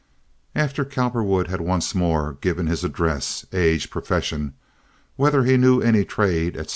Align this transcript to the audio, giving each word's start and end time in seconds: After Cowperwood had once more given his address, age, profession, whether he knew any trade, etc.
After 0.55 0.83
Cowperwood 0.83 1.47
had 1.49 1.61
once 1.61 1.93
more 1.93 2.33
given 2.41 2.65
his 2.65 2.83
address, 2.83 3.45
age, 3.53 3.91
profession, 3.91 4.55
whether 5.15 5.43
he 5.43 5.57
knew 5.57 5.79
any 5.79 6.05
trade, 6.05 6.57
etc. 6.57 6.69